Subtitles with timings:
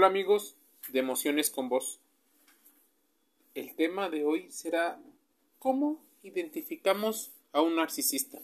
[0.00, 0.56] Hola amigos
[0.88, 2.00] de Emociones con Vos.
[3.54, 4.98] El tema de hoy será
[5.58, 8.38] ¿Cómo identificamos a un narcisista?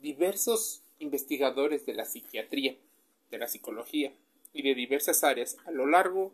[0.00, 2.78] Diversos investigadores de la psiquiatría,
[3.30, 4.14] de la psicología
[4.54, 6.32] y de diversas áreas a lo largo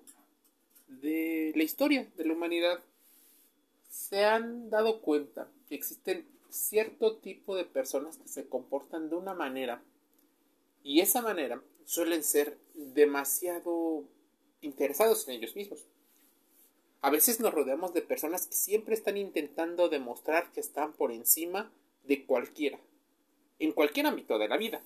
[0.86, 2.84] de la historia de la humanidad
[3.91, 9.34] se han dado cuenta que existen cierto tipo de personas que se comportan de una
[9.34, 9.82] manera
[10.84, 14.04] y esa manera suelen ser demasiado
[14.61, 15.86] interesados en ellos mismos.
[17.00, 21.72] A veces nos rodeamos de personas que siempre están intentando demostrar que están por encima
[22.04, 22.79] de cualquiera,
[23.58, 24.82] en cualquier ámbito de la vida.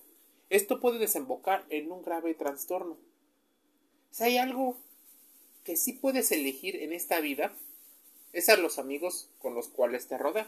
[0.48, 2.96] Esto puede desembocar en un grave trastorno.
[4.12, 4.76] Si hay algo
[5.64, 7.52] que sí puedes elegir en esta vida,
[8.32, 10.46] es a los amigos con los cuales te rodeas.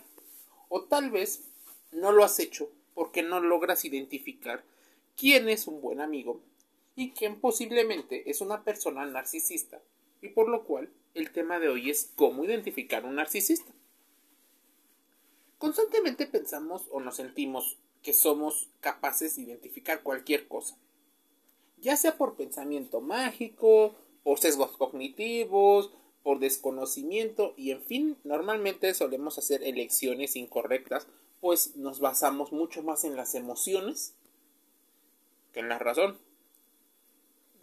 [0.68, 1.48] O tal vez
[1.90, 4.62] no lo has hecho porque no logras identificar
[5.16, 6.40] quién es un buen amigo
[6.96, 9.80] y quién posiblemente es una persona narcisista,
[10.22, 13.72] y por lo cual el tema de hoy es cómo identificar un narcisista.
[15.58, 20.76] Constantemente pensamos o nos sentimos que somos capaces de identificar cualquier cosa,
[21.80, 25.90] ya sea por pensamiento mágico, por sesgos cognitivos,
[26.22, 31.06] por desconocimiento y en fin, normalmente solemos hacer elecciones incorrectas,
[31.40, 34.14] pues nos basamos mucho más en las emociones
[35.54, 36.18] que en la razón.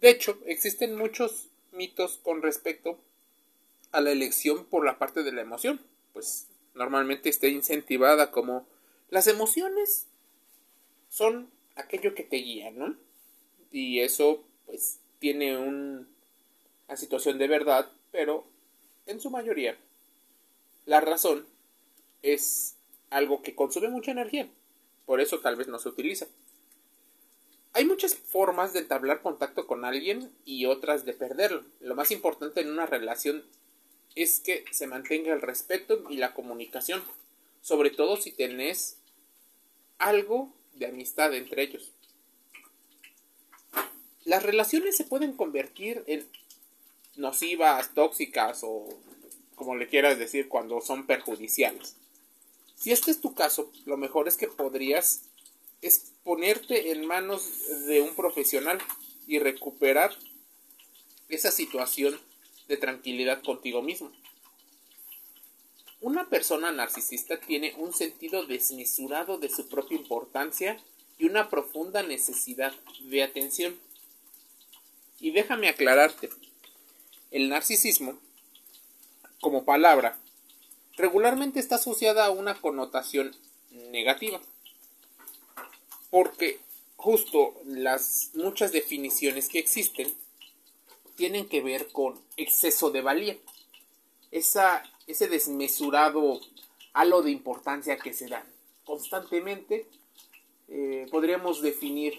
[0.00, 2.98] De hecho, existen muchos mitos con respecto
[3.92, 5.80] a la elección por la parte de la emoción,
[6.12, 8.66] pues normalmente está incentivada como
[9.10, 10.08] las emociones
[11.08, 12.96] son aquello que te guía, ¿no?
[13.70, 16.06] Y eso pues tiene una
[16.96, 18.46] situación de verdad, pero
[19.06, 19.76] en su mayoría
[20.86, 21.46] la razón
[22.22, 22.76] es
[23.10, 24.48] algo que consume mucha energía,
[25.04, 26.26] por eso tal vez no se utiliza.
[27.74, 31.64] Hay muchas formas de entablar contacto con alguien y otras de perderlo.
[31.80, 33.44] Lo más importante en una relación
[34.14, 37.02] es que se mantenga el respeto y la comunicación,
[37.62, 38.98] sobre todo si tenés
[39.96, 41.92] algo de amistad entre ellos.
[44.24, 46.28] Las relaciones se pueden convertir en
[47.16, 48.88] nocivas, tóxicas o
[49.54, 51.96] como le quieras decir cuando son perjudiciales.
[52.74, 55.22] Si este es tu caso, lo mejor es que podrías
[55.82, 57.44] es ponerte en manos
[57.86, 58.78] de un profesional
[59.26, 60.16] y recuperar
[61.28, 62.18] esa situación
[62.68, 64.12] de tranquilidad contigo mismo.
[66.00, 70.80] Una persona narcisista tiene un sentido desmesurado de su propia importancia
[71.18, 73.78] y una profunda necesidad de atención.
[75.20, 76.30] Y déjame aclararte,
[77.30, 78.18] el narcisismo,
[79.40, 80.18] como palabra,
[80.96, 83.34] regularmente está asociada a una connotación
[83.70, 84.40] negativa
[86.12, 86.60] porque
[86.96, 90.12] justo las muchas definiciones que existen
[91.16, 93.38] tienen que ver con exceso de valía.
[94.30, 96.38] Esa, ese desmesurado
[96.92, 98.44] halo de importancia que se da
[98.84, 99.86] constantemente,
[100.68, 102.18] eh, podríamos definir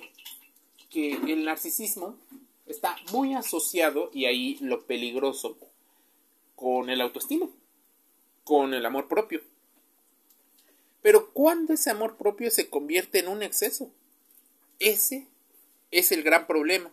[0.89, 2.17] que el narcisismo
[2.65, 5.55] está muy asociado, y ahí lo peligroso,
[6.55, 7.47] con el autoestima,
[8.43, 9.41] con el amor propio.
[11.03, 13.91] Pero ¿cuándo ese amor propio se convierte en un exceso?
[14.79, 15.27] Ese
[15.91, 16.91] es el gran problema.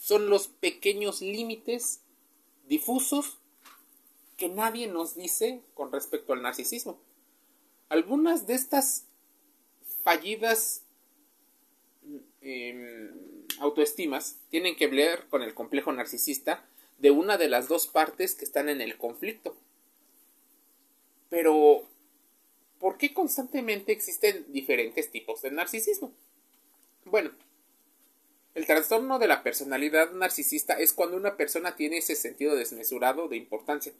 [0.00, 2.00] Son los pequeños límites
[2.68, 3.38] difusos
[4.36, 6.98] que nadie nos dice con respecto al narcisismo.
[7.88, 9.06] Algunas de estas
[10.04, 10.82] fallidas
[12.40, 13.10] em,
[13.58, 16.64] autoestimas tienen que ver con el complejo narcisista
[16.98, 19.56] de una de las dos partes que están en el conflicto.
[21.28, 21.88] Pero
[22.82, 26.12] ¿por qué constantemente existen diferentes tipos de narcisismo?
[27.04, 27.30] Bueno,
[28.56, 33.36] el trastorno de la personalidad narcisista es cuando una persona tiene ese sentido desmesurado de
[33.36, 33.92] importancia.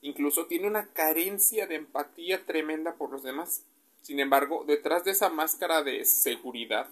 [0.00, 3.62] Incluso tiene una carencia de empatía tremenda por los demás.
[4.02, 6.88] Sin embargo, detrás de esa máscara de seguridad,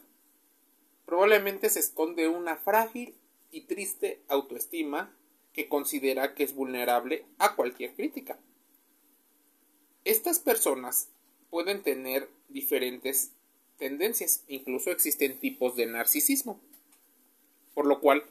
[1.07, 3.17] probablemente se esconde una frágil
[3.51, 5.13] y triste autoestima
[5.53, 8.39] que considera que es vulnerable a cualquier crítica.
[10.09, 11.11] Estas personas
[11.51, 13.33] pueden tener diferentes
[13.77, 16.63] tendencias, incluso existen tipos de narcisismo.
[17.75, 18.25] Por lo cual,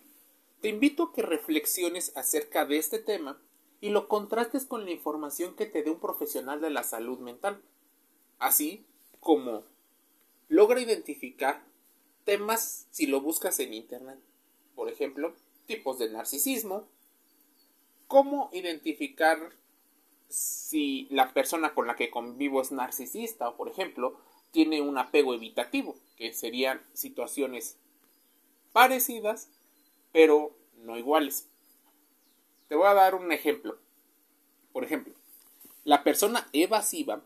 [0.59, 3.39] te invito a que reflexiones acerca de este tema
[3.79, 7.61] y lo contrastes con la información que te dé un profesional de la salud mental,
[8.39, 8.83] así
[9.19, 9.63] como
[10.47, 11.63] logra identificar
[12.23, 14.17] temas si lo buscas en Internet.
[14.73, 15.35] Por ejemplo,
[15.67, 16.87] tipos de narcisismo,
[18.07, 19.51] cómo identificar
[20.29, 24.19] si la persona con la que convivo es narcisista o, por ejemplo,
[24.51, 27.77] tiene un apego evitativo, que serían situaciones
[28.73, 29.49] parecidas,
[30.11, 30.51] pero
[30.83, 31.47] no iguales.
[32.67, 33.77] Te voy a dar un ejemplo.
[34.73, 35.13] Por ejemplo,
[35.83, 37.21] la persona evasiva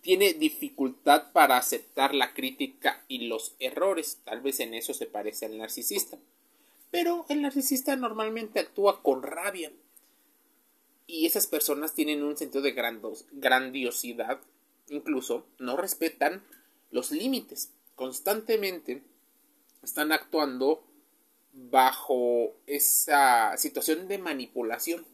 [0.00, 4.20] tiene dificultad para aceptar la crítica y los errores.
[4.24, 6.18] Tal vez en eso se parece al narcisista.
[6.90, 9.72] Pero el narcisista normalmente actúa con rabia.
[11.06, 12.72] Y esas personas tienen un sentido de
[13.32, 14.40] grandiosidad.
[14.88, 16.42] Incluso no respetan
[16.90, 17.72] los límites.
[17.94, 19.02] Constantemente
[19.82, 20.84] están actuando
[21.52, 25.06] bajo esa situación de manipulación.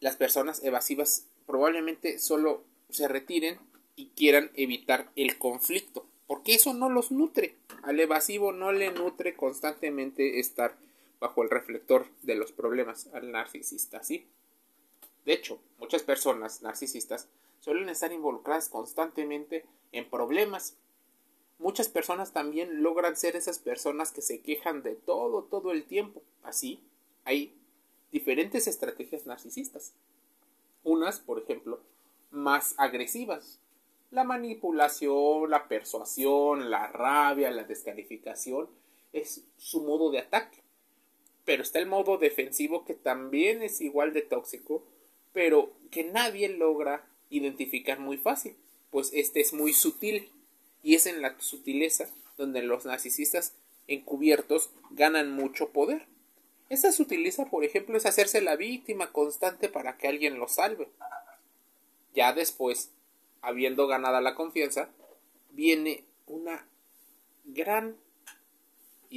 [0.00, 3.58] Las personas evasivas probablemente solo se retiren
[3.96, 7.56] y quieran evitar el conflicto, porque eso no los nutre.
[7.82, 10.76] Al evasivo no le nutre constantemente estar
[11.20, 14.28] bajo el reflector de los problemas al narcisista, ¿sí?
[15.24, 17.28] De hecho, muchas personas narcisistas
[17.60, 20.76] suelen estar involucradas constantemente en problemas.
[21.58, 26.22] Muchas personas también logran ser esas personas que se quejan de todo, todo el tiempo.
[26.42, 26.80] Así,
[27.24, 27.56] hay
[28.12, 29.94] diferentes estrategias narcisistas.
[30.84, 31.80] Unas, por ejemplo,
[32.30, 33.60] más agresivas.
[34.10, 38.68] La manipulación, la persuasión, la rabia, la descalificación
[39.12, 40.62] es su modo de ataque.
[41.46, 44.84] Pero está el modo defensivo que también es igual de tóxico,
[45.32, 48.56] pero que nadie logra identificar muy fácil,
[48.90, 50.30] pues este es muy sutil
[50.82, 53.54] y es en la sutileza donde los narcisistas
[53.88, 56.06] encubiertos ganan mucho poder.
[56.68, 60.88] Esa sutileza, por ejemplo, es hacerse la víctima constante para que alguien lo salve.
[62.12, 62.90] Ya después,
[63.40, 64.90] habiendo ganado la confianza,
[65.50, 66.66] viene una
[67.44, 67.96] gran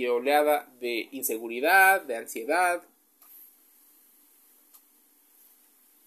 [0.07, 2.83] oleada de inseguridad, de ansiedad.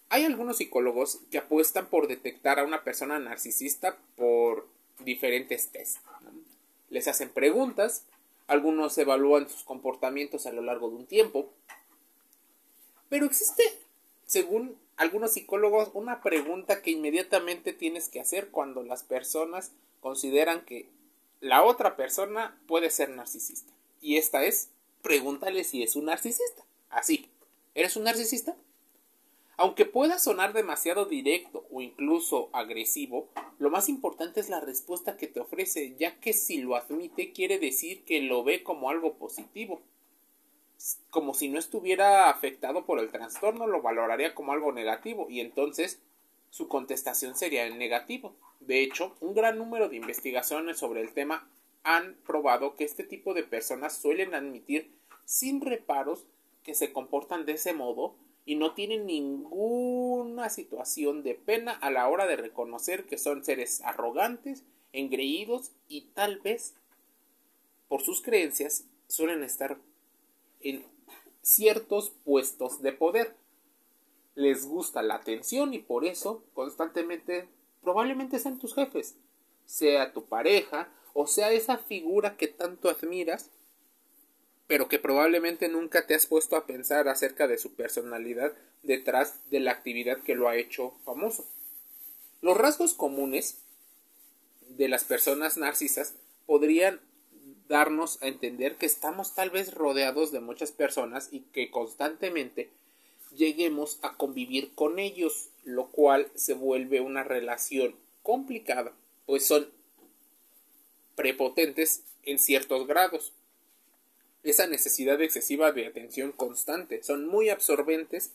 [0.09, 4.69] Hay algunos psicólogos que apuestan por detectar a una persona narcisista por
[4.99, 6.01] diferentes tests.
[6.91, 8.05] Les hacen preguntas
[8.47, 11.51] algunos evalúan sus comportamientos a lo largo de un tiempo.
[13.09, 13.63] Pero existe,
[14.27, 20.91] según algunos psicólogos, una pregunta que inmediatamente tienes que hacer cuando las personas consideran que
[21.41, 23.73] la otra persona puede ser narcisista.
[24.03, 24.69] Y esta es,
[25.01, 26.67] pregúntale si es un narcisista.
[26.91, 27.31] Así,
[27.75, 28.57] ¿eres un narcisista?
[29.57, 33.29] Aunque pueda sonar demasiado directo o incluso agresivo,
[33.61, 37.61] lo más importante es la respuesta que te ofrece, ya que si lo admite quiere
[37.61, 39.81] decir que lo ve como algo positivo.
[41.11, 46.01] Como si no estuviera afectado por el trastorno, lo valoraría como algo negativo y entonces
[46.51, 48.35] su contestación sería en negativo.
[48.59, 51.49] De hecho, un gran número de investigaciones sobre el tema
[51.85, 54.93] han probado que este tipo de personas suelen admitir
[55.25, 56.25] sin reparos
[56.63, 58.15] que se comportan de ese modo
[58.45, 63.81] y no tienen ninguna situación de pena a la hora de reconocer que son seres
[63.83, 66.75] arrogantes, engreídos y tal vez
[67.89, 69.79] por sus creencias suelen estar
[70.61, 70.85] en
[71.43, 73.37] ciertos puestos de poder.
[74.35, 77.49] Les gusta la atención y por eso constantemente
[77.83, 79.17] probablemente sean tus jefes,
[79.67, 83.51] sea tu pareja o sea esa figura que tanto admiras
[84.73, 89.61] pero que probablemente nunca te has puesto a pensar acerca de su personalidad detrás de
[89.61, 91.47] la actividad que lo ha hecho famoso.
[92.41, 93.59] Los rasgos comunes
[94.69, 96.15] de las personas narcisas
[96.47, 97.03] podrían
[97.69, 102.71] darnos a entender que estamos tal vez rodeados de muchas personas y que constantemente
[103.37, 108.93] lleguemos a convivir con ellos, lo cual se vuelve una relación complicada,
[109.27, 109.69] pues son
[111.15, 113.33] prepotentes en ciertos grados
[114.43, 117.03] esa necesidad excesiva de atención constante.
[117.03, 118.33] Son muy absorbentes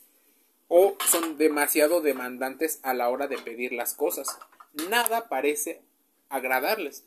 [0.68, 4.38] o son demasiado demandantes a la hora de pedir las cosas.
[4.88, 5.82] Nada parece
[6.28, 7.04] agradarles.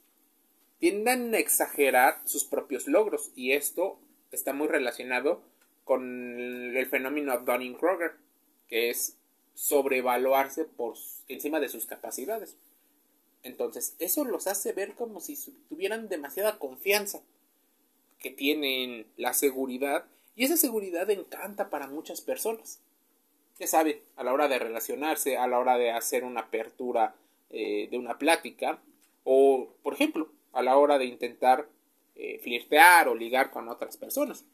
[0.80, 4.00] Tienden a exagerar sus propios logros y esto
[4.32, 5.44] está muy relacionado
[5.84, 8.14] con el fenómeno Dunning-Kruger,
[8.68, 9.18] que es
[9.54, 10.96] sobrevaluarse por
[11.28, 12.56] encima de sus capacidades.
[13.44, 15.36] Entonces, eso los hace ver como si
[15.70, 17.22] tuvieran demasiada confianza
[18.20, 20.06] que tienen la seguridad
[20.36, 22.80] y esa seguridad encanta para muchas personas.
[23.60, 27.16] Ya saben, a la hora de relacionarse, a la hora de hacer una apertura
[27.50, 28.82] eh, de una plática
[29.24, 31.68] o, por ejemplo, a la hora de intentar
[32.16, 34.46] eh, flirtear o ligar con otras personas.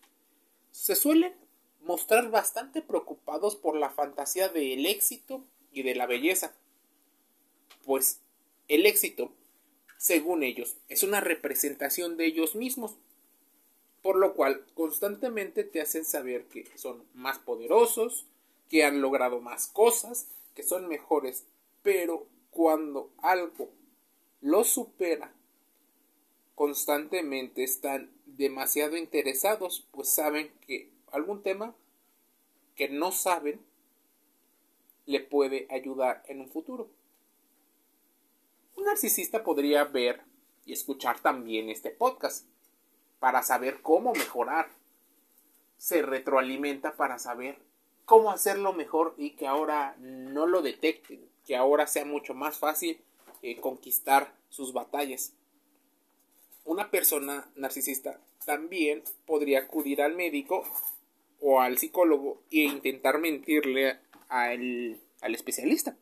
[0.72, 1.34] Se suelen
[1.82, 6.54] mostrar bastante preocupados por la fantasía del éxito y de la belleza.
[7.86, 8.22] Pues
[8.68, 9.32] el éxito,
[9.98, 12.98] según ellos, es una representación de ellos mismos
[14.08, 18.26] por lo cual constantemente te hacen saber que son más poderosos,
[18.70, 21.46] que han logrado más cosas, que son mejores,
[21.84, 23.70] pero cuando algo
[24.40, 25.34] los supera
[26.56, 31.76] constantemente están demasiado interesados, pues saben que algún tema
[32.76, 33.60] que no saben
[35.06, 36.90] le puede ayudar en un futuro.
[38.78, 40.22] Un narcisista podría ver
[40.64, 42.46] y escuchar también este podcast
[43.20, 44.70] para saber cómo mejorar.
[45.78, 47.58] Se retroalimenta para saber
[48.06, 53.02] cómo hacerlo mejor y que ahora no lo detecten, que ahora sea mucho más fácil
[53.42, 55.34] eh, conquistar sus batallas.
[56.64, 60.64] Una persona narcisista también podría acudir al médico
[61.42, 63.98] o al psicólogo e intentar mentirle
[64.30, 65.98] al, al especialista.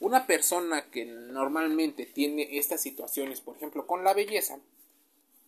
[0.00, 4.58] Una persona que normalmente tiene estas situaciones, por ejemplo, con la belleza,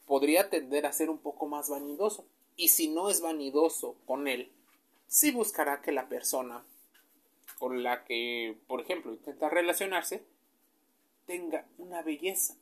[0.07, 2.27] podría tender a ser un poco más vanidoso.
[2.55, 4.53] Y si no es vanidoso con él,
[5.09, 6.65] sí buscará que la persona
[7.59, 10.23] con la que, por ejemplo, intenta relacionarse,
[11.27, 12.55] tenga una belleza,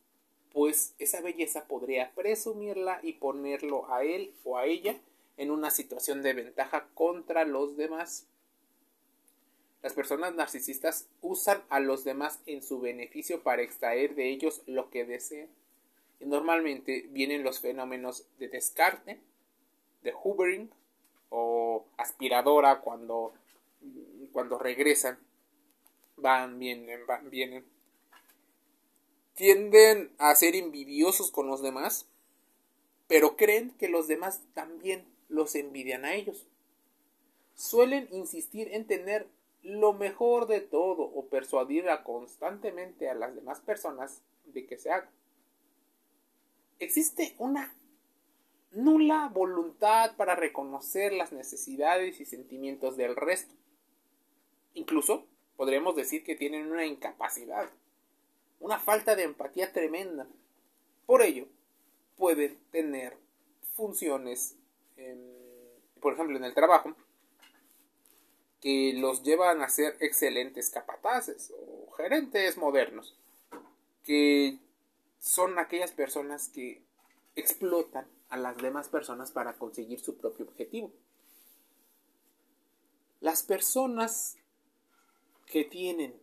[0.53, 4.97] pues esa belleza podría presumirla y ponerlo a él o a ella
[5.37, 8.29] en una situación de ventaja contra los demás.
[9.83, 14.91] Las personas narcisistas usan a los demás en su beneficio para extraer de ellos lo
[14.91, 15.49] que desean.
[16.21, 19.19] Y normalmente vienen los fenómenos de descarte,
[20.03, 20.71] de hoovering
[21.31, 23.33] o aspiradora cuando,
[24.33, 25.19] cuando regresan.
[26.17, 27.65] Van, vienen, van, vienen.
[29.35, 32.07] Tienden a ser envidiosos con los demás,
[33.07, 36.47] pero creen que los demás también los envidian a ellos.
[37.55, 39.27] Suelen insistir en tener
[39.63, 45.11] lo mejor de todo o persuadir constantemente a las demás personas de que se haga.
[46.79, 47.75] Existe una
[48.73, 53.55] nula voluntad para reconocer las necesidades y sentimientos del resto.
[54.75, 55.27] Incluso
[55.57, 57.69] podríamos decir que tienen una incapacidad,
[58.61, 60.27] una falta de empatía tremenda.
[61.07, 61.47] Por ello,
[62.17, 63.17] pueden tener
[63.75, 64.57] funciones,
[66.01, 66.95] por ejemplo, en el trabajo,
[68.61, 73.17] que los llevan a ser excelentes capataces o gerentes modernos,
[74.05, 74.59] que
[75.19, 76.83] son aquellas personas que
[77.37, 80.93] explotan a las demás personas para conseguir su propio objetivo.
[83.21, 84.37] Las personas
[85.47, 86.15] que tienen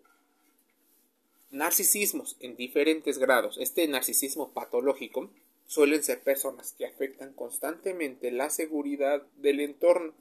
[1.52, 5.30] narcisismos en diferentes grados, este narcisismo patológico,
[5.66, 10.14] suelen ser personas que afectan constantemente la seguridad del entorno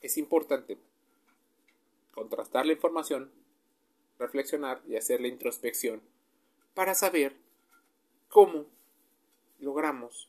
[0.00, 0.78] es importante
[2.12, 3.30] contrastar la información,
[4.18, 6.00] reflexionar y hacer la introspección
[6.74, 7.36] para saber
[8.28, 8.66] cómo
[9.58, 10.28] logramos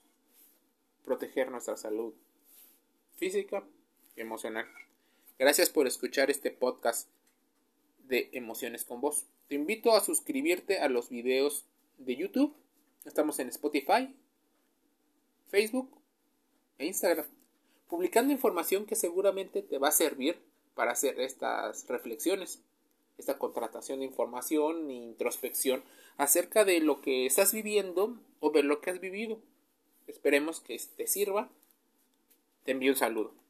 [1.03, 2.13] proteger nuestra salud
[3.15, 3.63] física
[4.15, 4.67] y emocional.
[5.39, 7.09] Gracias por escuchar este podcast
[8.07, 9.25] de Emociones con Voz.
[9.47, 11.65] Te invito a suscribirte a los videos
[11.97, 12.55] de YouTube.
[13.05, 14.13] Estamos en Spotify,
[15.49, 15.89] Facebook
[16.77, 17.36] e Instagram
[17.87, 20.39] publicando información que seguramente te va a servir
[20.75, 22.61] para hacer estas reflexiones,
[23.17, 25.83] esta contratación de información e introspección
[26.17, 29.39] acerca de lo que estás viviendo o de lo que has vivido.
[30.07, 31.49] Esperemos que te sirva.
[32.63, 33.46] Te envío un saludo.